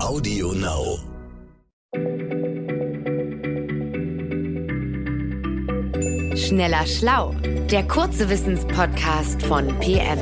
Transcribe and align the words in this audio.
Audio 0.00 0.52
Now. 0.52 0.98
Schneller 6.36 6.86
Schlau, 6.86 7.34
der 7.70 7.82
kurze 7.88 8.30
Wissenspodcast 8.30 9.42
von 9.42 9.66
PM. 9.80 10.18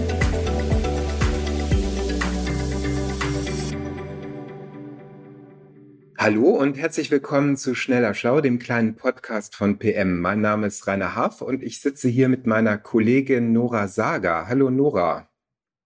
Hallo 6.18 6.48
und 6.48 6.78
herzlich 6.78 7.10
willkommen 7.10 7.58
zu 7.58 7.74
Schneller 7.74 8.14
Schlau, 8.14 8.40
dem 8.40 8.58
kleinen 8.58 8.96
Podcast 8.96 9.54
von 9.54 9.78
PM. 9.78 10.20
Mein 10.20 10.40
Name 10.40 10.68
ist 10.68 10.86
Rainer 10.86 11.14
Haff 11.14 11.42
und 11.42 11.62
ich 11.62 11.80
sitze 11.80 12.08
hier 12.08 12.30
mit 12.30 12.46
meiner 12.46 12.78
Kollegin 12.78 13.52
Nora 13.52 13.88
Sager. 13.88 14.48
Hallo 14.48 14.70
Nora. 14.70 15.28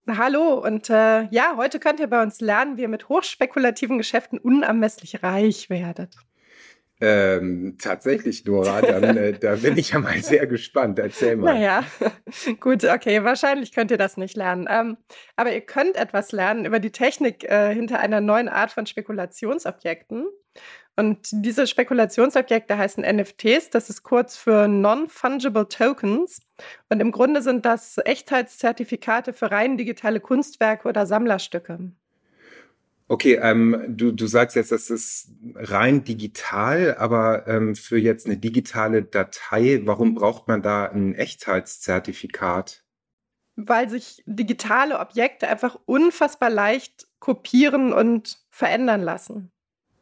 Hallo 0.09 0.55
und 0.55 0.91
äh, 0.91 1.25
ja, 1.31 1.55
heute 1.57 1.79
könnt 1.79 2.01
ihr 2.01 2.09
bei 2.09 2.23
uns 2.23 2.41
lernen, 2.41 2.77
wie 2.77 2.83
ihr 2.83 2.89
mit 2.89 3.09
hochspekulativen 3.09 3.99
Geschäften 3.99 4.39
unermesslich 4.39 5.23
reich 5.23 5.71
werdet. 5.71 6.17
Ähm, 7.03 7.77
tatsächlich, 7.81 8.45
Nora, 8.45 8.83
dann 8.83 9.17
äh, 9.17 9.33
da 9.41 9.57
bin 9.57 9.79
ich 9.79 9.91
ja 9.91 9.99
mal 9.99 10.23
sehr 10.23 10.47
gespannt. 10.47 10.99
Erzähl 10.99 11.37
mal. 11.37 11.55
Naja, 11.55 11.85
gut, 12.61 12.85
okay, 12.85 13.25
wahrscheinlich 13.25 13.73
könnt 13.73 13.91
ihr 13.91 13.97
das 13.97 14.17
nicht 14.17 14.37
lernen. 14.37 14.67
Ähm, 14.69 14.97
aber 15.37 15.53
ihr 15.53 15.63
könnt 15.63 15.97
etwas 15.97 16.33
lernen 16.33 16.67
über 16.67 16.79
die 16.79 16.93
Technik 16.93 17.45
äh, 17.45 17.75
hinter 17.75 18.01
einer 18.01 18.21
neuen 18.21 18.49
Art 18.49 18.73
von 18.73 18.87
Spekulationsobjekten. 18.87 20.27
Und 20.97 21.29
diese 21.31 21.67
Spekulationsobjekte 21.67 22.77
heißen 22.77 23.05
NFTs, 23.05 23.71
das 23.71 23.89
ist 23.89 24.03
kurz 24.03 24.37
für 24.37 24.69
Non-Fungible 24.69 25.69
Tokens. 25.69 26.43
Und 26.89 27.01
im 27.01 27.11
Grunde 27.11 27.43
sind 27.43 27.65
das 27.65 27.99
Echtheitszertifikate 27.99 29.33
für 29.33 29.51
rein 29.51 29.79
digitale 29.79 30.21
Kunstwerke 30.21 30.89
oder 30.89 31.07
Sammlerstücke. 31.07 31.93
Okay, 33.11 33.41
ähm, 33.43 33.87
du, 33.89 34.13
du 34.13 34.29
sagst 34.29 34.55
jetzt, 34.55 34.71
das 34.71 34.89
ist 34.89 35.33
rein 35.57 36.05
digital, 36.05 36.95
aber 36.97 37.49
ähm, 37.49 37.75
für 37.75 37.99
jetzt 37.99 38.27
eine 38.27 38.37
digitale 38.37 39.03
Datei, 39.03 39.81
warum 39.83 40.15
braucht 40.15 40.47
man 40.47 40.63
da 40.63 40.85
ein 40.85 41.17
Echtheitszertifikat? 41.17 42.85
Weil 43.57 43.89
sich 43.89 44.23
digitale 44.27 45.01
Objekte 45.01 45.49
einfach 45.49 45.77
unfassbar 45.87 46.51
leicht 46.51 47.09
kopieren 47.19 47.93
und 47.93 48.39
verändern 48.49 49.03
lassen. 49.03 49.51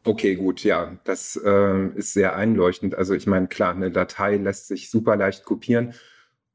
Okay, 0.05 0.35
gut, 0.35 0.63
ja, 0.63 0.97
das 1.03 1.39
äh, 1.43 1.87
ist 1.95 2.13
sehr 2.13 2.35
einleuchtend. 2.35 2.95
Also 2.95 3.13
ich 3.13 3.27
meine, 3.27 3.47
klar, 3.47 3.73
eine 3.73 3.91
Datei 3.91 4.37
lässt 4.37 4.67
sich 4.67 4.89
super 4.89 5.15
leicht 5.15 5.43
kopieren. 5.43 5.93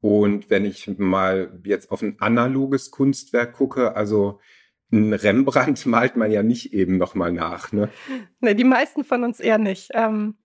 Und 0.01 0.49
wenn 0.49 0.65
ich 0.65 0.87
mal 0.97 1.59
jetzt 1.63 1.91
auf 1.91 2.01
ein 2.01 2.17
analoges 2.19 2.91
Kunstwerk 2.91 3.53
gucke, 3.53 3.95
also 3.95 4.39
ein 4.91 5.13
Rembrandt 5.13 5.85
malt 5.85 6.15
man 6.15 6.31
ja 6.31 6.43
nicht 6.43 6.73
eben 6.73 6.97
nochmal 6.97 7.31
nach, 7.31 7.71
ne? 7.71 7.89
Ne, 8.39 8.55
die 8.55 8.63
meisten 8.63 9.03
von 9.03 9.23
uns 9.23 9.39
eher 9.39 9.57
nicht. 9.57 9.89
Ähm, 9.93 10.35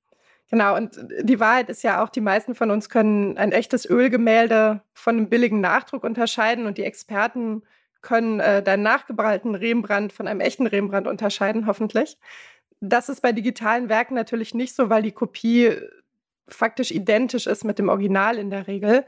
genau, 0.50 0.76
und 0.76 0.98
die 1.22 1.40
Wahrheit 1.40 1.68
ist 1.70 1.82
ja 1.82 2.02
auch, 2.02 2.10
die 2.10 2.20
meisten 2.20 2.54
von 2.54 2.70
uns 2.70 2.88
können 2.88 3.38
ein 3.38 3.52
echtes 3.52 3.88
Ölgemälde 3.88 4.82
von 4.92 5.16
einem 5.16 5.28
billigen 5.28 5.60
Nachdruck 5.60 6.04
unterscheiden 6.04 6.66
und 6.66 6.78
die 6.78 6.84
Experten 6.84 7.62
können 8.02 8.40
äh, 8.40 8.62
deinen 8.62 8.82
nachgebrallten 8.82 9.54
Rembrandt 9.54 10.12
von 10.12 10.26
einem 10.26 10.40
echten 10.40 10.66
Rembrandt 10.66 11.06
unterscheiden, 11.06 11.66
hoffentlich. 11.66 12.18
Das 12.80 13.08
ist 13.08 13.20
bei 13.20 13.32
digitalen 13.32 13.88
Werken 13.88 14.14
natürlich 14.14 14.54
nicht 14.54 14.74
so, 14.74 14.88
weil 14.88 15.02
die 15.02 15.12
Kopie 15.12 15.76
faktisch 16.48 16.90
identisch 16.90 17.46
ist 17.46 17.64
mit 17.64 17.78
dem 17.78 17.88
Original 17.88 18.38
in 18.38 18.50
der 18.50 18.66
Regel. 18.66 19.04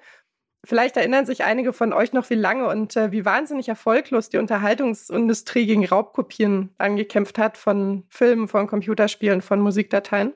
Vielleicht 0.65 0.97
erinnern 0.97 1.27
sich 1.27 1.43
einige 1.43 1.73
von 1.73 1.93
euch 1.93 2.13
noch, 2.13 2.31
wie 2.31 2.37
lange 2.37 2.69
und 2.69 2.97
äh, 2.97 3.11
wie 3.11 3.25
wahnsinnig 3.25 3.69
erfolglos 3.69 4.29
die 4.29 4.39
Unterhaltungsindustrie 4.39 5.67
gegen 5.67 5.85
Raubkopien 5.85 6.73
angekämpft 6.79 7.37
hat 7.39 7.59
von 7.59 8.05
Filmen, 8.09 8.47
von 8.47 8.69
Computerspielen, 8.69 9.43
von 9.43 9.61
Musikdateien. 9.61 10.35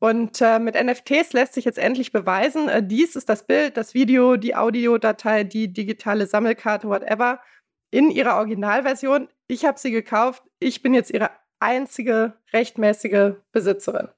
Und 0.00 0.40
äh, 0.40 0.58
mit 0.58 0.82
NFTs 0.82 1.32
lässt 1.34 1.52
sich 1.54 1.64
jetzt 1.64 1.78
endlich 1.78 2.10
beweisen, 2.10 2.68
äh, 2.68 2.82
dies 2.82 3.14
ist 3.14 3.28
das 3.28 3.46
Bild, 3.46 3.76
das 3.76 3.94
Video, 3.94 4.36
die 4.36 4.56
Audiodatei, 4.56 5.44
die 5.44 5.72
digitale 5.72 6.26
Sammelkarte, 6.26 6.88
whatever, 6.88 7.40
in 7.90 8.10
ihrer 8.10 8.36
Originalversion. 8.36 9.28
Ich 9.46 9.64
habe 9.64 9.78
sie 9.78 9.90
gekauft, 9.90 10.42
ich 10.58 10.82
bin 10.82 10.94
jetzt 10.94 11.10
ihre 11.10 11.30
einzige 11.60 12.34
rechtmäßige 12.52 13.34
Besitzerin. 13.52 14.08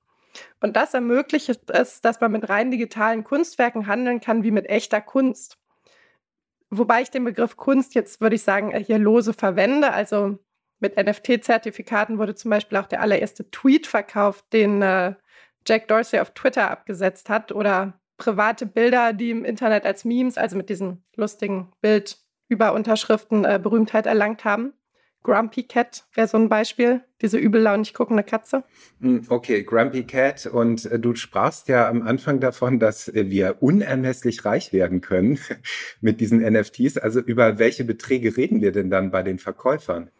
Und 0.60 0.76
das 0.76 0.94
ermöglicht 0.94 1.70
es, 1.70 2.00
dass 2.00 2.20
man 2.20 2.32
mit 2.32 2.48
rein 2.48 2.70
digitalen 2.70 3.25
Kunstwerken 3.25 3.86
handeln 3.86 4.20
kann 4.20 4.42
wie 4.42 4.50
mit 4.50 4.69
echter 4.69 5.00
Kunst. 5.00 5.58
Wobei 6.70 7.03
ich 7.03 7.10
den 7.10 7.25
Begriff 7.25 7.56
Kunst 7.56 7.94
jetzt, 7.94 8.20
würde 8.20 8.36
ich 8.36 8.42
sagen, 8.42 8.75
hier 8.75 8.98
lose 8.98 9.34
verwende. 9.34 9.92
Also 9.92 10.38
mit 10.80 10.97
NFT-Zertifikaten 10.97 12.19
wurde 12.19 12.34
zum 12.34 12.50
Beispiel 12.50 12.78
auch 12.78 12.86
der 12.86 13.03
allererste 13.03 13.50
Tweet 13.50 13.86
verkauft, 13.86 14.47
den 14.53 14.80
äh, 14.80 15.14
Jack 15.66 15.88
Dorsey 15.88 16.19
auf 16.19 16.30
Twitter 16.30 16.70
abgesetzt 16.70 17.28
hat 17.28 17.53
oder 17.53 18.00
private 18.16 18.66
Bilder, 18.66 19.12
die 19.12 19.30
im 19.30 19.44
Internet 19.44 19.84
als 19.84 20.04
Memes, 20.04 20.38
also 20.38 20.56
mit 20.56 20.69
diesen 20.70 21.04
lustigen 21.14 21.72
Bild 21.80 22.19
über 22.48 22.72
Unterschriften 22.72 23.44
äh, 23.44 23.60
Berühmtheit 23.62 24.06
erlangt 24.06 24.44
haben. 24.44 24.72
Grumpy 25.22 25.62
Cat 25.65 26.05
wäre 26.15 26.27
so 26.27 26.37
ein 26.37 26.49
Beispiel, 26.49 27.03
diese 27.21 27.38
übellaunig 27.38 27.94
guckende 27.94 28.22
Katze. 28.22 28.65
Hm, 29.00 29.22
okay, 29.28 29.62
Grumpy 29.62 30.05
Cat. 30.05 30.47
Und 30.47 30.87
äh, 30.87 30.99
du 30.99 31.15
sprachst 31.15 31.69
ja 31.69 31.88
am 31.88 32.03
Anfang 32.03 32.41
davon, 32.41 32.78
dass 32.78 33.09
äh, 33.09 33.31
wir 33.31 33.56
unermesslich 33.60 34.44
reich 34.44 34.72
werden 34.72 35.00
können 35.00 35.38
mit 36.00 36.21
diesen 36.21 36.41
NFTs. 36.41 36.99
Also 36.99 37.21
über 37.21 37.59
welche 37.59 37.84
Beträge 37.84 38.37
reden 38.37 38.60
wir 38.60 38.72
denn 38.72 38.91
dann 38.91 39.10
bei 39.10 39.22
den 39.22 39.38
Verkäufern? 39.38 40.10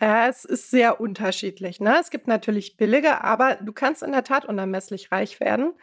Äh, 0.00 0.28
es 0.28 0.44
ist 0.44 0.70
sehr 0.70 1.00
unterschiedlich. 1.00 1.80
Ne? 1.80 1.96
Es 2.00 2.10
gibt 2.10 2.26
natürlich 2.26 2.76
billige, 2.76 3.22
aber 3.24 3.56
du 3.56 3.72
kannst 3.72 4.02
in 4.02 4.12
der 4.12 4.24
Tat 4.24 4.44
unermesslich 4.44 5.12
reich 5.12 5.40
werden. 5.40 5.74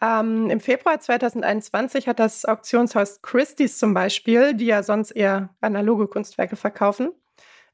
Ähm, 0.00 0.48
Im 0.48 0.60
Februar 0.60 1.00
2021 1.00 2.06
hat 2.06 2.20
das 2.20 2.44
Auktionshaus 2.44 3.20
Christie's 3.22 3.78
zum 3.78 3.94
Beispiel, 3.94 4.54
die 4.54 4.66
ja 4.66 4.82
sonst 4.82 5.10
eher 5.10 5.50
analoge 5.60 6.06
Kunstwerke 6.06 6.56
verkaufen, 6.56 7.10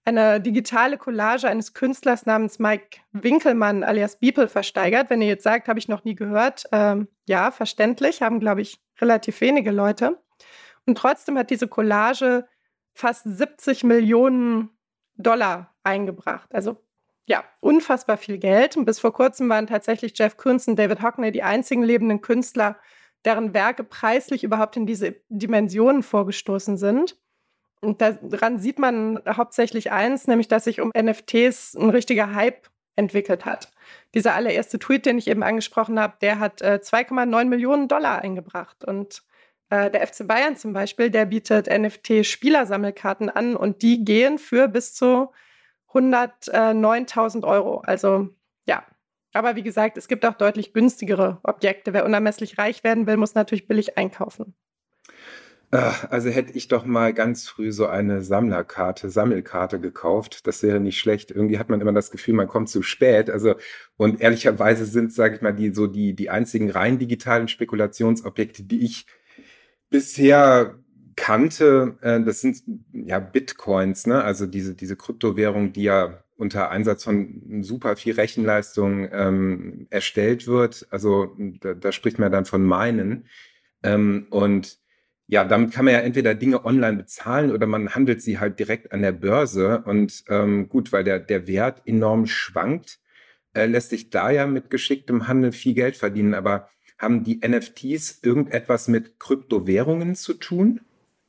eine 0.05 0.41
digitale 0.41 0.99
Collage 0.99 1.49
eines 1.49 1.73
Künstlers 1.73 2.27
namens 2.27 2.59
Mike 2.59 2.99
Winkelmann 3.13 3.83
alias 3.83 4.17
Beeple 4.17 4.49
versteigert. 4.49 5.09
Wenn 5.09 5.23
ihr 5.23 5.29
jetzt 5.29 5.45
sagt, 5.45 5.69
habe 5.69 5.79
ich 5.79 5.89
noch 5.89 6.05
nie 6.05 6.15
gehört, 6.15 6.65
ähm, 6.73 7.09
ja, 7.27 7.51
verständlich, 7.51 8.21
haben, 8.21 8.41
glaube 8.41 8.61
ich, 8.61 8.81
relativ 9.01 9.41
wenige 9.41 9.71
Leute. 9.71 10.21
Und 10.87 10.99
trotzdem 10.99 11.39
hat 11.39 11.51
diese 11.51 11.69
Collage 11.69 12.47
fast 12.93 13.25
70 13.25 13.85
Millionen 13.85 14.71
Dollar 15.17 15.75
eingebracht. 15.83 16.55
Also 16.55 16.77
ja, 17.27 17.43
unfassbar 17.61 18.19
viel 18.19 18.39
Geld. 18.39 18.77
Und 18.77 18.85
bis 18.85 18.99
vor 18.99 19.13
kurzem 19.13 19.49
waren 19.49 19.67
tatsächlich 19.67 20.13
Jeff 20.17 20.37
Koons 20.37 20.69
und 20.69 20.79
David 20.79 21.03
Hockney 21.03 21.33
die 21.33 21.43
einzigen 21.43 21.83
lebenden 21.83 22.21
Künstler, 22.21 22.77
deren 23.25 23.55
Werke 23.55 23.85
preislich 23.85 24.45
überhaupt 24.45 24.77
in 24.77 24.87
diese 24.87 25.17
Dimensionen 25.31 26.03
vorgestoßen 26.03 26.77
sind. 26.77 27.17
Und 27.85 28.01
daran 28.01 28.59
sieht 28.59 28.79
man 28.79 29.21
hauptsächlich 29.27 29.93
eins, 29.93 30.27
nämlich 30.27 30.49
dass 30.49 30.65
sich 30.65 30.81
um 30.81 30.91
NFTs 30.97 31.75
ein 31.75 31.91
richtiger 31.91 32.35
Hype 32.35 32.69
entwickelt 32.97 33.45
hat. 33.45 33.73
Dieser 34.15 34.35
allererste 34.35 34.79
Tweet, 34.79 35.07
den 35.07 35.19
ich 35.19 35.29
eben 35.29 35.43
angesprochen 35.43 35.99
habe, 35.99 36.15
der 36.21 36.39
hat 36.39 36.63
äh, 36.63 36.81
2,9 36.83 37.45
Millionen 37.47 37.89
Dollar 37.89 38.23
eingebracht. 38.23 38.85
Und 38.85 39.23
äh, 39.71 39.91
der 39.91 40.07
FC 40.07 40.27
Bayern 40.27 40.57
zum 40.57 40.73
Beispiel, 40.73 41.11
der 41.11 41.27
bietet 41.27 41.67
NFT-Spielersammelkarten 41.67 43.31
an 43.31 43.57
und 43.57 43.83
die 43.83 44.05
gehen 44.05 44.39
für 44.39 44.69
bis 44.69 44.95
zu 44.95 45.33
109.000 45.93 47.47
Euro. 47.47 47.79
Also 47.81 48.29
ja, 48.67 48.85
aber 49.33 49.57
wie 49.57 49.63
gesagt, 49.63 49.97
es 49.97 50.09
gibt 50.09 50.25
auch 50.25 50.35
deutlich 50.35 50.73
günstigere 50.73 51.39
Objekte. 51.43 51.93
Wer 51.93 52.05
unermesslich 52.05 52.59
reich 52.59 52.85
werden 52.85 53.07
will, 53.07 53.17
muss 53.17 53.35
natürlich 53.35 53.67
billig 53.67 53.99
einkaufen. 53.99 54.55
Also 55.75 56.31
hätte 56.31 56.53
ich 56.53 56.69
doch 56.69 56.85
mal 56.85 57.13
ganz 57.13 57.49
früh 57.49 57.73
so 57.73 57.87
eine 57.87 58.23
Sammlerkarte, 58.23 59.11
Sammelkarte 59.11 59.81
gekauft. 59.81 60.47
Das 60.47 60.63
wäre 60.63 60.79
nicht 60.79 60.99
schlecht. 61.01 61.31
Irgendwie 61.31 61.59
hat 61.59 61.69
man 61.69 61.81
immer 61.81 61.93
das 61.93 62.11
Gefühl, 62.11 62.35
man 62.35 62.49
kommt 62.49 62.69
zu 62.69 62.83
spät. 62.83 63.29
Also 63.29 63.57
und 63.97 64.21
ehrlicherweise 64.21 64.85
sind, 64.87 65.13
sage 65.13 65.37
ich 65.37 65.43
mal, 65.43 65.53
die 65.53 65.73
so 65.75 65.87
die 65.87 66.15
die 66.15 66.31
einzigen 66.31 66.71
rein 66.71 66.99
digitalen 66.99 67.49
Spekulationsobjekte, 67.49 68.63
die 68.63 68.85
ich 68.85 69.07
bisher 69.91 70.79
kannte. 71.17 71.97
Äh, 72.03 72.23
das 72.23 72.41
sind 72.41 72.63
ja 72.93 73.19
Bitcoins, 73.19 74.07
ne? 74.07 74.23
Also 74.23 74.47
diese 74.47 74.75
diese 74.75 74.97
Kryptowährung, 74.97 75.73
die 75.73 75.85
ja 75.85 76.25
unter 76.37 76.71
Einsatz 76.71 77.05
von 77.05 77.63
super 77.63 77.97
viel 77.97 78.15
Rechenleistung 78.15 79.09
ähm, 79.13 79.87
erstellt 79.91 80.47
wird. 80.47 80.87
Also 80.91 81.37
da, 81.61 81.75
da 81.75 81.93
spricht 81.93 82.19
man 82.19 82.33
dann 82.33 82.45
von 82.45 82.65
meinen. 82.65 83.27
Ähm, 83.83 84.27
und 84.31 84.79
ja, 85.27 85.45
damit 85.45 85.73
kann 85.73 85.87
man 85.87 85.95
ja 85.95 86.01
entweder 86.01 86.35
Dinge 86.35 86.65
online 86.65 86.99
bezahlen 86.99 87.51
oder 87.51 87.67
man 87.67 87.95
handelt 87.95 88.23
sie 88.23 88.39
halt 88.39 88.59
direkt 88.59 88.93
an 88.93 89.03
der 89.03 89.13
Börse. 89.13 89.83
Und 89.87 90.25
ähm, 90.29 90.69
gut, 90.69 90.93
weil 90.93 91.05
der, 91.05 91.19
der 91.19 91.47
Wert 91.47 91.83
enorm 91.87 92.27
schwankt, 92.27 92.99
äh, 93.55 93.67
lässt 93.67 93.91
sich 93.91 94.11
da 94.11 94.31
ja 94.31 94.47
mit 94.47 94.69
geschicktem 94.71 95.27
Handel 95.27 95.53
viel 95.53 95.75
Geld 95.75 95.97
verdienen. 95.97 96.35
Aber 96.35 96.69
haben 96.99 97.25
die 97.25 97.41
NFTs 97.47 98.21
irgendetwas 98.23 98.89
mit 98.89 99.19
Kryptowährungen 99.19 100.15
zu 100.15 100.35
tun? 100.35 100.81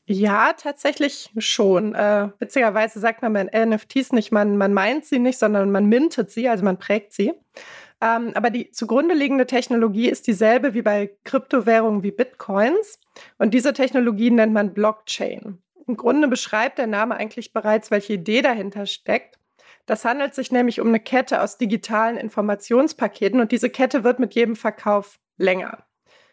Ja, 0.07 0.53
tatsächlich 0.53 1.31
schon. 1.37 1.95
Äh, 1.95 2.29
witzigerweise 2.37 2.99
sagt 2.99 3.23
man 3.23 3.33
bei 3.33 3.65
NFTs 3.65 4.11
nicht, 4.11 4.31
man, 4.31 4.55
man 4.57 4.73
meint 4.73 5.05
sie 5.05 5.17
nicht, 5.17 5.39
sondern 5.39 5.71
man 5.71 5.87
mintet 5.87 6.29
sie, 6.29 6.47
also 6.47 6.63
man 6.63 6.77
prägt 6.77 7.13
sie. 7.13 7.33
Ähm, 8.01 8.31
aber 8.35 8.49
die 8.49 8.71
zugrunde 8.71 9.15
liegende 9.15 9.45
Technologie 9.45 10.09
ist 10.09 10.27
dieselbe 10.27 10.73
wie 10.73 10.81
bei 10.81 11.15
Kryptowährungen 11.23 12.03
wie 12.03 12.11
Bitcoins. 12.11 12.99
Und 13.37 13.53
diese 13.53 13.73
Technologie 13.73 14.31
nennt 14.31 14.53
man 14.53 14.73
Blockchain. 14.73 15.61
Im 15.87 15.97
Grunde 15.97 16.27
beschreibt 16.27 16.77
der 16.77 16.87
Name 16.87 17.15
eigentlich 17.15 17.53
bereits, 17.53 17.91
welche 17.91 18.13
Idee 18.13 18.41
dahinter 18.41 18.85
steckt. 18.85 19.39
Das 19.85 20.03
handelt 20.03 20.33
sich 20.33 20.51
nämlich 20.51 20.81
um 20.81 20.87
eine 20.87 20.99
Kette 20.99 21.41
aus 21.41 21.57
digitalen 21.57 22.17
Informationspaketen 22.17 23.39
und 23.39 23.51
diese 23.51 23.69
Kette 23.69 24.03
wird 24.03 24.19
mit 24.19 24.33
jedem 24.33 24.55
Verkauf 24.55 25.19
länger. 25.37 25.85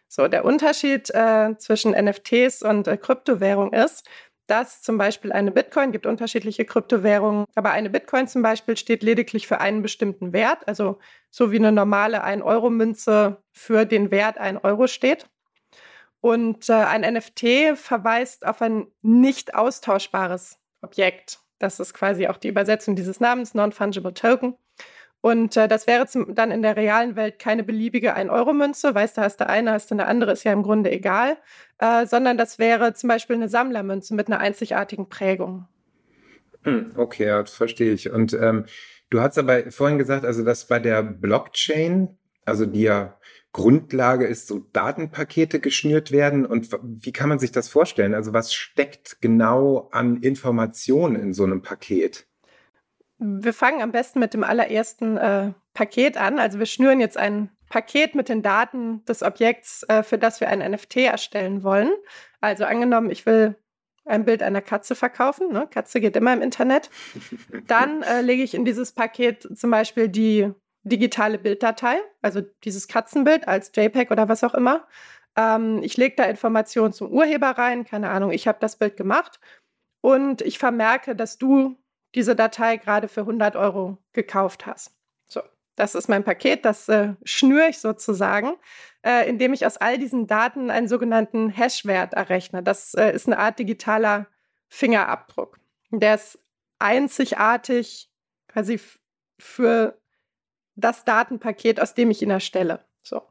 So, 0.08 0.28
der 0.28 0.44
Unterschied 0.44 1.10
äh, 1.14 1.56
zwischen 1.58 1.92
NFTs 1.92 2.62
und 2.62 2.86
äh, 2.86 2.96
Kryptowährung 2.96 3.72
ist, 3.72 4.06
dass 4.52 4.82
zum 4.82 4.98
Beispiel 4.98 5.32
eine 5.32 5.50
Bitcoin 5.50 5.92
gibt 5.92 6.04
unterschiedliche 6.04 6.66
Kryptowährungen, 6.66 7.46
aber 7.54 7.70
eine 7.70 7.88
Bitcoin 7.88 8.28
zum 8.28 8.42
Beispiel 8.42 8.76
steht 8.76 9.02
lediglich 9.02 9.46
für 9.46 9.62
einen 9.62 9.80
bestimmten 9.80 10.34
Wert, 10.34 10.68
also 10.68 10.98
so 11.30 11.50
wie 11.52 11.56
eine 11.56 11.72
normale 11.72 12.22
1-Euro-Münze 12.22 13.42
für 13.50 13.86
den 13.86 14.10
Wert 14.10 14.36
1 14.36 14.62
Euro 14.62 14.88
steht. 14.88 15.24
Und 16.20 16.68
äh, 16.68 16.74
ein 16.74 17.00
NFT 17.00 17.78
verweist 17.78 18.44
auf 18.46 18.60
ein 18.60 18.88
nicht 19.00 19.54
austauschbares 19.54 20.58
Objekt. 20.82 21.38
Das 21.58 21.80
ist 21.80 21.94
quasi 21.94 22.28
auch 22.28 22.36
die 22.36 22.48
Übersetzung 22.48 22.94
dieses 22.94 23.20
Namens, 23.20 23.54
Non-Fungible 23.54 24.12
Token. 24.12 24.54
Und 25.22 25.56
äh, 25.56 25.68
das 25.68 25.86
wäre 25.86 26.06
zum, 26.06 26.34
dann 26.34 26.50
in 26.50 26.62
der 26.62 26.76
realen 26.76 27.16
Welt 27.16 27.38
keine 27.38 27.62
beliebige 27.62 28.16
1-Euro-Münze, 28.16 28.94
weißt 28.94 29.16
du, 29.16 29.22
hast 29.22 29.40
du 29.40 29.48
eine, 29.48 29.70
hast 29.70 29.90
du 29.90 29.94
eine 29.94 30.06
andere, 30.06 30.32
ist 30.32 30.44
ja 30.44 30.52
im 30.52 30.64
Grunde 30.64 30.90
egal, 30.90 31.38
äh, 31.78 32.06
sondern 32.06 32.36
das 32.36 32.58
wäre 32.58 32.92
zum 32.92 33.08
Beispiel 33.08 33.36
eine 33.36 33.48
Sammlermünze 33.48 34.14
mit 34.14 34.26
einer 34.26 34.40
einzigartigen 34.40 35.08
Prägung. 35.08 35.68
Hm, 36.64 36.92
okay, 36.96 37.26
ja, 37.26 37.40
das 37.40 37.54
verstehe 37.54 37.92
ich. 37.92 38.10
Und 38.10 38.34
ähm, 38.34 38.66
du 39.10 39.20
hast 39.20 39.38
aber 39.38 39.70
vorhin 39.70 39.98
gesagt, 39.98 40.24
also 40.24 40.44
dass 40.44 40.66
bei 40.66 40.80
der 40.80 41.04
Blockchain, 41.04 42.18
also 42.44 42.66
die 42.66 42.82
ja 42.82 43.16
Grundlage 43.52 44.26
ist, 44.26 44.48
so 44.48 44.60
Datenpakete 44.72 45.60
geschnürt 45.60 46.10
werden. 46.10 46.46
Und 46.46 46.70
wie 46.82 47.12
kann 47.12 47.28
man 47.28 47.38
sich 47.38 47.52
das 47.52 47.68
vorstellen? 47.68 48.14
Also 48.14 48.32
was 48.32 48.52
steckt 48.52 49.20
genau 49.20 49.88
an 49.92 50.16
Informationen 50.22 51.16
in 51.16 51.32
so 51.32 51.44
einem 51.44 51.62
Paket? 51.62 52.26
Wir 53.24 53.52
fangen 53.52 53.82
am 53.82 53.92
besten 53.92 54.18
mit 54.18 54.34
dem 54.34 54.42
allerersten 54.42 55.16
äh, 55.16 55.52
Paket 55.74 56.16
an. 56.16 56.38
Also 56.38 56.58
wir 56.58 56.66
schnüren 56.66 57.00
jetzt 57.00 57.16
ein 57.16 57.50
Paket 57.68 58.14
mit 58.14 58.28
den 58.28 58.42
Daten 58.42 59.04
des 59.04 59.22
Objekts, 59.22 59.84
äh, 59.84 60.02
für 60.02 60.18
das 60.18 60.40
wir 60.40 60.48
ein 60.48 60.58
NFT 60.58 60.96
erstellen 60.98 61.62
wollen. 61.62 61.90
Also 62.40 62.64
angenommen, 62.64 63.10
ich 63.10 63.24
will 63.24 63.56
ein 64.04 64.24
Bild 64.24 64.42
einer 64.42 64.60
Katze 64.60 64.96
verkaufen. 64.96 65.52
Ne? 65.52 65.68
Katze 65.70 66.00
geht 66.00 66.16
immer 66.16 66.32
im 66.32 66.42
Internet. 66.42 66.90
Dann 67.68 68.02
äh, 68.02 68.22
lege 68.22 68.42
ich 68.42 68.54
in 68.54 68.64
dieses 68.64 68.92
Paket 68.92 69.48
zum 69.56 69.70
Beispiel 69.70 70.08
die 70.08 70.52
digitale 70.82 71.38
Bilddatei, 71.38 71.98
also 72.22 72.40
dieses 72.64 72.88
Katzenbild 72.88 73.46
als 73.46 73.70
JPEG 73.74 74.10
oder 74.10 74.28
was 74.28 74.42
auch 74.42 74.54
immer. 74.54 74.88
Ähm, 75.36 75.80
ich 75.82 75.96
lege 75.96 76.16
da 76.16 76.24
Informationen 76.24 76.92
zum 76.92 77.10
Urheber 77.12 77.50
rein, 77.50 77.84
keine 77.84 78.10
Ahnung, 78.10 78.32
ich 78.32 78.48
habe 78.48 78.58
das 78.60 78.76
Bild 78.76 78.96
gemacht 78.96 79.38
und 80.00 80.42
ich 80.42 80.58
vermerke, 80.58 81.14
dass 81.14 81.38
du 81.38 81.76
diese 82.14 82.36
Datei 82.36 82.76
gerade 82.76 83.08
für 83.08 83.20
100 83.20 83.56
Euro 83.56 83.98
gekauft 84.12 84.66
hast. 84.66 84.94
So, 85.26 85.40
das 85.76 85.94
ist 85.94 86.08
mein 86.08 86.24
Paket, 86.24 86.64
das 86.64 86.88
äh, 86.88 87.14
schnüre 87.24 87.68
ich 87.68 87.78
sozusagen, 87.78 88.54
äh, 89.02 89.28
indem 89.28 89.52
ich 89.52 89.66
aus 89.66 89.76
all 89.76 89.98
diesen 89.98 90.26
Daten 90.26 90.70
einen 90.70 90.88
sogenannten 90.88 91.48
Hashwert 91.48 92.14
errechne. 92.14 92.62
Das 92.62 92.94
äh, 92.94 93.12
ist 93.12 93.26
eine 93.26 93.38
Art 93.38 93.58
digitaler 93.58 94.26
Fingerabdruck. 94.68 95.58
Der 95.90 96.14
ist 96.14 96.38
einzigartig 96.78 98.10
quasi 98.48 98.80
für 99.38 99.98
das 100.74 101.04
Datenpaket, 101.04 101.80
aus 101.80 101.94
dem 101.94 102.10
ich 102.10 102.22
ihn 102.22 102.30
erstelle. 102.30 102.84
So. 103.02 103.22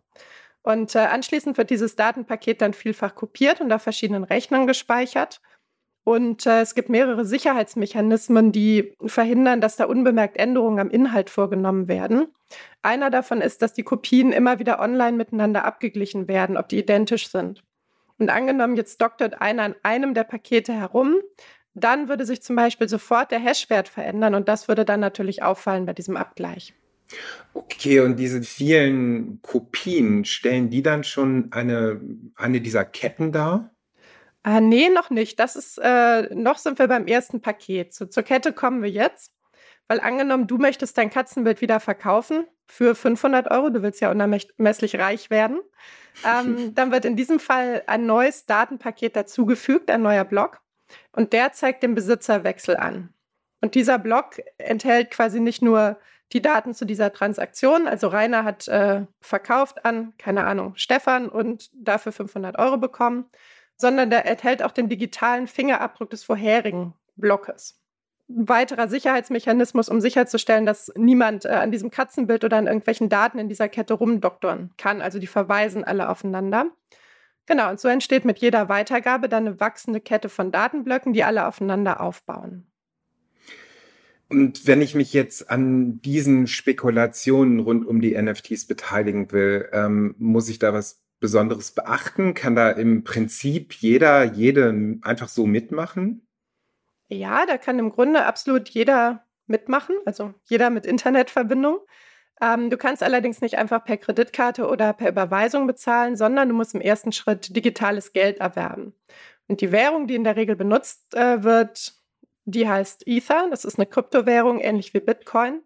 Und 0.63 0.95
äh, 0.95 0.99
anschließend 0.99 1.57
wird 1.57 1.69
dieses 1.69 1.95
Datenpaket 1.95 2.61
dann 2.61 2.73
vielfach 2.73 3.15
kopiert 3.15 3.61
und 3.61 3.71
auf 3.71 3.81
verschiedenen 3.81 4.23
Rechnern 4.23 4.67
gespeichert. 4.67 5.41
Und 6.03 6.47
äh, 6.47 6.61
es 6.61 6.73
gibt 6.73 6.89
mehrere 6.89 7.25
Sicherheitsmechanismen, 7.25 8.51
die 8.51 8.95
verhindern, 9.05 9.61
dass 9.61 9.75
da 9.75 9.85
unbemerkt 9.85 10.37
Änderungen 10.37 10.79
am 10.79 10.89
Inhalt 10.89 11.29
vorgenommen 11.29 11.87
werden. 11.87 12.27
Einer 12.81 13.09
davon 13.11 13.41
ist, 13.41 13.61
dass 13.61 13.73
die 13.73 13.83
Kopien 13.83 14.31
immer 14.31 14.59
wieder 14.59 14.79
online 14.79 15.15
miteinander 15.15 15.63
abgeglichen 15.63 16.27
werden, 16.27 16.57
ob 16.57 16.69
die 16.69 16.79
identisch 16.79 17.29
sind. 17.29 17.63
Und 18.17 18.29
angenommen, 18.29 18.75
jetzt 18.75 19.01
doktert 19.01 19.41
einer 19.41 19.63
an 19.63 19.75
einem 19.83 20.13
der 20.13 20.23
Pakete 20.23 20.73
herum, 20.73 21.15
dann 21.73 22.09
würde 22.09 22.25
sich 22.25 22.41
zum 22.41 22.55
Beispiel 22.55 22.89
sofort 22.89 23.31
der 23.31 23.39
Hashwert 23.39 23.87
verändern 23.87 24.35
und 24.35 24.49
das 24.49 24.67
würde 24.67 24.85
dann 24.85 24.99
natürlich 24.99 25.41
auffallen 25.43 25.85
bei 25.85 25.93
diesem 25.93 26.17
Abgleich. 26.17 26.73
Okay, 27.53 27.99
und 27.99 28.17
diese 28.17 28.41
vielen 28.41 29.41
Kopien, 29.41 30.25
stellen 30.25 30.69
die 30.69 30.81
dann 30.81 31.03
schon 31.03 31.51
eine, 31.51 32.01
eine 32.35 32.61
dieser 32.61 32.85
Ketten 32.85 33.31
dar? 33.31 33.71
Ah, 34.43 34.59
nee, 34.59 34.89
noch 34.89 35.09
nicht. 35.09 35.39
Das 35.39 35.55
ist, 35.55 35.77
äh, 35.77 36.33
noch 36.33 36.57
sind 36.57 36.79
wir 36.79 36.87
beim 36.87 37.05
ersten 37.07 37.41
Paket. 37.41 37.93
So, 37.93 38.05
zur 38.05 38.23
Kette 38.23 38.53
kommen 38.53 38.81
wir 38.81 38.89
jetzt. 38.89 39.33
Weil 39.87 39.99
angenommen, 39.99 40.47
du 40.47 40.57
möchtest 40.57 40.97
dein 40.97 41.09
Katzenbild 41.09 41.59
wieder 41.59 41.81
verkaufen 41.81 42.45
für 42.65 42.95
500 42.95 43.51
Euro, 43.51 43.69
du 43.69 43.81
willst 43.81 43.99
ja 43.99 44.09
unermesslich 44.09 44.97
reich 44.97 45.29
werden, 45.29 45.59
ähm, 46.25 46.73
dann 46.75 46.93
wird 46.93 47.03
in 47.03 47.17
diesem 47.17 47.41
Fall 47.41 47.83
ein 47.87 48.05
neues 48.05 48.45
Datenpaket 48.45 49.17
dazugefügt, 49.17 49.91
ein 49.91 50.01
neuer 50.01 50.23
Block. 50.23 50.61
Und 51.11 51.33
der 51.33 51.51
zeigt 51.51 51.83
den 51.83 51.93
Besitzerwechsel 51.93 52.77
an. 52.77 53.13
Und 53.59 53.75
dieser 53.75 53.99
Block 53.99 54.39
enthält 54.57 55.11
quasi 55.11 55.41
nicht 55.41 55.61
nur 55.61 55.99
die 56.31 56.41
Daten 56.41 56.73
zu 56.73 56.85
dieser 56.85 57.11
Transaktion, 57.11 57.87
also 57.87 58.07
Rainer 58.07 58.45
hat 58.45 58.69
äh, 58.69 59.05
verkauft 59.19 59.83
an, 59.83 60.13
keine 60.17 60.45
Ahnung, 60.45 60.73
Stefan 60.77 61.27
und 61.27 61.69
dafür 61.73 62.13
500 62.13 62.57
Euro 62.57 62.77
bekommen, 62.77 63.25
sondern 63.81 64.09
der 64.09 64.25
enthält 64.25 64.63
auch 64.63 64.71
den 64.71 64.87
digitalen 64.87 65.47
Fingerabdruck 65.47 66.09
des 66.09 66.23
vorherigen 66.23 66.93
Blockes. 67.17 67.77
Ein 68.29 68.47
weiterer 68.47 68.87
Sicherheitsmechanismus, 68.87 69.89
um 69.89 69.99
sicherzustellen, 69.99 70.65
dass 70.65 70.91
niemand 70.95 71.43
äh, 71.45 71.49
an 71.49 71.71
diesem 71.71 71.91
Katzenbild 71.91 72.45
oder 72.45 72.57
an 72.57 72.67
irgendwelchen 72.67 73.09
Daten 73.09 73.39
in 73.39 73.49
dieser 73.49 73.67
Kette 73.67 73.95
rumdoktern 73.95 74.71
kann. 74.77 75.01
Also 75.01 75.19
die 75.19 75.27
verweisen 75.27 75.83
alle 75.83 76.07
aufeinander. 76.07 76.67
Genau, 77.47 77.69
und 77.69 77.79
so 77.79 77.89
entsteht 77.89 78.23
mit 78.23 78.37
jeder 78.37 78.69
Weitergabe 78.69 79.27
dann 79.27 79.47
eine 79.47 79.59
wachsende 79.59 79.99
Kette 79.99 80.29
von 80.29 80.51
Datenblöcken, 80.51 81.11
die 81.11 81.23
alle 81.23 81.47
aufeinander 81.47 81.99
aufbauen. 81.99 82.67
Und 84.29 84.65
wenn 84.65 84.81
ich 84.81 84.95
mich 84.95 85.11
jetzt 85.11 85.49
an 85.49 86.01
diesen 86.01 86.47
Spekulationen 86.47 87.59
rund 87.59 87.85
um 87.85 87.99
die 87.99 88.15
NFTs 88.15 88.65
beteiligen 88.65 89.33
will, 89.33 89.67
ähm, 89.73 90.15
muss 90.19 90.47
ich 90.47 90.57
da 90.57 90.71
was 90.71 91.00
Besonderes 91.21 91.71
beachten? 91.71 92.33
Kann 92.33 92.55
da 92.55 92.69
im 92.71 93.05
Prinzip 93.05 93.73
jeder, 93.75 94.23
jede 94.25 94.99
einfach 95.03 95.29
so 95.29 95.45
mitmachen? 95.45 96.27
Ja, 97.07 97.45
da 97.45 97.57
kann 97.57 97.79
im 97.79 97.91
Grunde 97.91 98.25
absolut 98.25 98.67
jeder 98.67 99.25
mitmachen, 99.47 99.95
also 100.05 100.33
jeder 100.43 100.69
mit 100.69 100.85
Internetverbindung. 100.85 101.79
Ähm, 102.41 102.69
du 102.69 102.77
kannst 102.77 103.03
allerdings 103.03 103.39
nicht 103.39 103.57
einfach 103.57 103.83
per 103.85 103.97
Kreditkarte 103.97 104.67
oder 104.67 104.93
per 104.93 105.09
Überweisung 105.09 105.67
bezahlen, 105.67 106.17
sondern 106.17 106.49
du 106.49 106.55
musst 106.55 106.73
im 106.73 106.81
ersten 106.81 107.11
Schritt 107.11 107.55
digitales 107.55 108.13
Geld 108.13 108.39
erwerben. 108.39 108.93
Und 109.47 109.61
die 109.61 109.71
Währung, 109.71 110.07
die 110.07 110.15
in 110.15 110.23
der 110.23 110.35
Regel 110.35 110.55
benutzt 110.55 111.13
äh, 111.13 111.43
wird, 111.43 111.93
die 112.45 112.67
heißt 112.67 113.03
Ether. 113.05 113.47
Das 113.49 113.65
ist 113.65 113.77
eine 113.77 113.85
Kryptowährung, 113.85 114.59
ähnlich 114.59 114.93
wie 114.93 114.99
Bitcoin. 114.99 115.61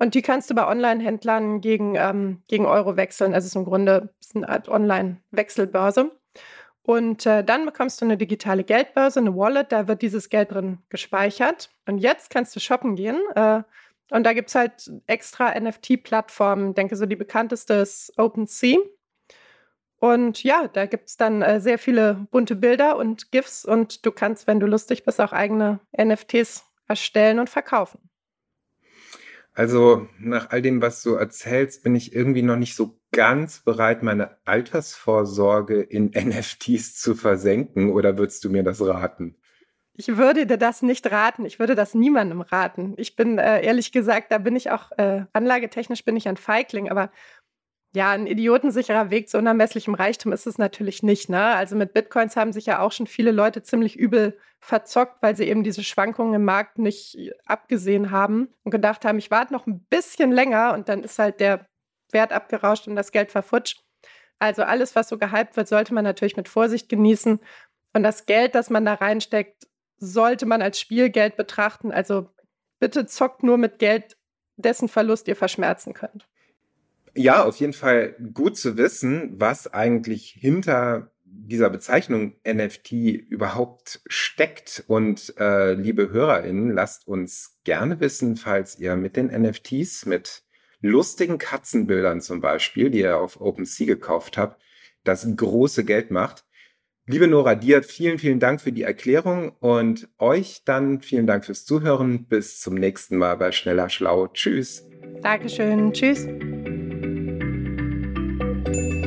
Und 0.00 0.14
die 0.14 0.22
kannst 0.22 0.48
du 0.48 0.54
bei 0.54 0.66
Online-Händlern 0.66 1.60
gegen, 1.60 1.94
ähm, 1.94 2.42
gegen 2.48 2.64
Euro 2.64 2.96
wechseln. 2.96 3.34
Also 3.34 3.44
es 3.44 3.52
ist 3.52 3.56
im 3.56 3.66
Grunde 3.66 4.14
eine 4.34 4.48
Art 4.48 4.68
Online-Wechselbörse. 4.68 6.10
Und 6.82 7.26
äh, 7.26 7.44
dann 7.44 7.66
bekommst 7.66 8.00
du 8.00 8.06
eine 8.06 8.16
digitale 8.16 8.64
Geldbörse, 8.64 9.20
eine 9.20 9.36
Wallet, 9.36 9.70
da 9.70 9.88
wird 9.88 10.00
dieses 10.00 10.30
Geld 10.30 10.52
drin 10.52 10.78
gespeichert. 10.88 11.70
Und 11.86 11.98
jetzt 11.98 12.30
kannst 12.30 12.56
du 12.56 12.60
shoppen 12.60 12.96
gehen. 12.96 13.20
Äh, 13.34 13.62
und 14.10 14.24
da 14.24 14.32
gibt 14.32 14.48
es 14.48 14.54
halt 14.54 14.90
extra 15.06 15.52
NFT-Plattformen. 15.60 16.70
Ich 16.70 16.74
denke, 16.76 16.96
so 16.96 17.04
die 17.04 17.16
bekannteste 17.16 17.74
ist 17.74 18.12
OpenSea. 18.16 18.78
Und 19.98 20.42
ja, 20.42 20.66
da 20.66 20.86
gibt 20.86 21.10
es 21.10 21.18
dann 21.18 21.42
äh, 21.42 21.60
sehr 21.60 21.78
viele 21.78 22.26
bunte 22.30 22.56
Bilder 22.56 22.96
und 22.96 23.30
GIFs 23.32 23.66
und 23.66 24.06
du 24.06 24.12
kannst, 24.12 24.46
wenn 24.46 24.60
du 24.60 24.66
lustig 24.66 25.04
bist, 25.04 25.20
auch 25.20 25.32
eigene 25.32 25.78
NFTs 25.94 26.64
erstellen 26.88 27.38
und 27.38 27.50
verkaufen. 27.50 28.09
Also 29.60 30.08
nach 30.18 30.48
all 30.48 30.62
dem, 30.62 30.80
was 30.80 31.02
du 31.02 31.16
erzählst, 31.16 31.82
bin 31.82 31.94
ich 31.94 32.14
irgendwie 32.14 32.40
noch 32.40 32.56
nicht 32.56 32.74
so 32.74 32.98
ganz 33.12 33.60
bereit, 33.60 34.02
meine 34.02 34.38
Altersvorsorge 34.46 35.82
in 35.82 36.12
NFTs 36.14 36.96
zu 36.98 37.14
versenken. 37.14 37.90
Oder 37.90 38.16
würdest 38.16 38.42
du 38.42 38.48
mir 38.48 38.62
das 38.62 38.80
raten? 38.80 39.36
Ich 39.92 40.16
würde 40.16 40.46
dir 40.46 40.56
das 40.56 40.80
nicht 40.80 41.10
raten. 41.10 41.44
Ich 41.44 41.58
würde 41.58 41.74
das 41.74 41.94
niemandem 41.94 42.40
raten. 42.40 42.94
Ich 42.96 43.16
bin 43.16 43.36
äh, 43.36 43.62
ehrlich 43.62 43.92
gesagt, 43.92 44.32
da 44.32 44.38
bin 44.38 44.56
ich 44.56 44.70
auch 44.70 44.92
äh, 44.92 45.26
anlagetechnisch 45.34 46.06
bin 46.06 46.16
ich 46.16 46.26
ein 46.26 46.38
Feigling, 46.38 46.88
aber 46.88 47.10
Ja, 47.92 48.10
ein 48.12 48.28
idiotensicherer 48.28 49.10
Weg 49.10 49.28
zu 49.28 49.36
unermesslichem 49.38 49.94
Reichtum 49.94 50.32
ist 50.32 50.46
es 50.46 50.58
natürlich 50.58 51.02
nicht. 51.02 51.28
Ne? 51.28 51.42
Also 51.42 51.74
mit 51.74 51.92
Bitcoins 51.92 52.36
haben 52.36 52.52
sich 52.52 52.66
ja 52.66 52.80
auch 52.80 52.92
schon 52.92 53.08
viele 53.08 53.32
Leute 53.32 53.64
ziemlich 53.64 53.98
übel 53.98 54.38
verzockt, 54.60 55.20
weil 55.22 55.34
sie 55.34 55.48
eben 55.48 55.64
diese 55.64 55.82
Schwankungen 55.82 56.34
im 56.34 56.44
Markt 56.44 56.78
nicht 56.78 57.18
abgesehen 57.46 58.12
haben 58.12 58.48
und 58.62 58.70
gedacht 58.70 59.04
haben, 59.04 59.18
ich 59.18 59.32
warte 59.32 59.52
noch 59.52 59.66
ein 59.66 59.84
bisschen 59.86 60.30
länger 60.30 60.74
und 60.74 60.88
dann 60.88 61.02
ist 61.02 61.18
halt 61.18 61.40
der 61.40 61.66
Wert 62.12 62.32
abgerauscht 62.32 62.86
und 62.86 62.94
das 62.94 63.10
Geld 63.10 63.32
verfutscht. 63.32 63.82
Also 64.38 64.62
alles, 64.62 64.94
was 64.94 65.08
so 65.08 65.18
gehypt 65.18 65.56
wird, 65.56 65.66
sollte 65.68 65.92
man 65.92 66.04
natürlich 66.04 66.36
mit 66.36 66.48
Vorsicht 66.48 66.88
genießen. 66.88 67.40
Und 67.92 68.02
das 68.04 68.24
Geld, 68.24 68.54
das 68.54 68.70
man 68.70 68.84
da 68.84 68.94
reinsteckt, 68.94 69.66
sollte 69.98 70.46
man 70.46 70.62
als 70.62 70.78
Spielgeld 70.78 71.36
betrachten. 71.36 71.90
Also 71.90 72.28
bitte 72.78 73.06
zockt 73.06 73.42
nur 73.42 73.58
mit 73.58 73.78
Geld, 73.78 74.16
dessen 74.56 74.88
Verlust 74.88 75.28
ihr 75.28 75.36
verschmerzen 75.36 75.92
könnt. 75.92 76.28
Ja, 77.14 77.44
auf 77.44 77.56
jeden 77.56 77.72
Fall 77.72 78.14
gut 78.32 78.56
zu 78.56 78.76
wissen, 78.76 79.34
was 79.36 79.72
eigentlich 79.72 80.36
hinter 80.38 81.10
dieser 81.24 81.70
Bezeichnung 81.70 82.34
NFT 82.46 82.92
überhaupt 82.92 84.00
steckt. 84.06 84.84
Und 84.86 85.34
äh, 85.38 85.74
liebe 85.74 86.10
HörerInnen, 86.10 86.72
lasst 86.72 87.06
uns 87.06 87.58
gerne 87.64 88.00
wissen, 88.00 88.36
falls 88.36 88.78
ihr 88.78 88.96
mit 88.96 89.16
den 89.16 89.26
NFTs, 89.26 90.06
mit 90.06 90.42
lustigen 90.80 91.38
Katzenbildern 91.38 92.20
zum 92.20 92.40
Beispiel, 92.40 92.90
die 92.90 93.00
ihr 93.00 93.18
auf 93.18 93.40
OpenSea 93.40 93.86
gekauft 93.86 94.38
habt, 94.38 94.60
das 95.04 95.26
große 95.36 95.84
Geld 95.84 96.10
macht. 96.10 96.44
Liebe 97.06 97.26
Nora, 97.26 97.56
dir 97.56 97.82
vielen, 97.82 98.18
vielen 98.18 98.38
Dank 98.38 98.60
für 98.60 98.70
die 98.70 98.82
Erklärung 98.82 99.50
und 99.58 100.08
euch 100.18 100.62
dann 100.64 101.00
vielen 101.00 101.26
Dank 101.26 101.44
fürs 101.44 101.64
Zuhören. 101.64 102.26
Bis 102.26 102.60
zum 102.60 102.74
nächsten 102.74 103.16
Mal 103.16 103.36
bei 103.36 103.50
Schneller 103.50 103.88
Schlau. 103.88 104.28
Tschüss. 104.28 104.86
Dankeschön. 105.22 105.92
Tschüss. 105.92 106.28